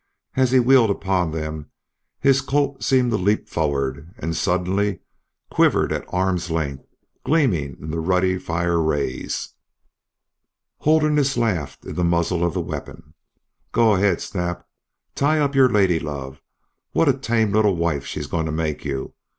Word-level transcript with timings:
As 0.35 0.51
he 0.51 0.59
wheeled 0.59 0.89
upon 0.89 1.29
them 1.29 1.69
his 2.19 2.41
Colt 2.41 2.81
seemed 2.83 3.11
to 3.11 3.17
leap 3.17 3.47
forward, 3.47 4.15
and 4.17 4.35
suddenly 4.35 5.01
quivered 5.51 5.91
at 5.93 6.11
arm's 6.11 6.49
length, 6.49 6.83
gleaming 7.23 7.77
in 7.79 7.91
the 7.91 7.99
ruddy 7.99 8.39
fire 8.39 8.81
rays. 8.81 9.53
Holderness 10.79 11.37
laughed 11.37 11.85
in 11.85 11.93
the 11.93 12.03
muzzle 12.03 12.43
of 12.43 12.55
the 12.55 12.61
weapon. 12.61 13.13
"Go 13.73 13.93
ahead, 13.93 14.21
Snap, 14.23 14.67
tie 15.13 15.37
up 15.37 15.53
your 15.53 15.69
lady 15.69 15.99
love. 15.99 16.41
What 16.93 17.07
a 17.07 17.13
tame 17.13 17.51
little 17.51 17.75
wife 17.75 18.03
she's 18.07 18.25
going 18.25 18.47
to 18.47 18.51
make 18.51 18.83
you! 18.83 19.13